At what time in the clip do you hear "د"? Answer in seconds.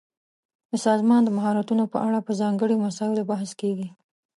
0.69-0.73, 1.23-1.29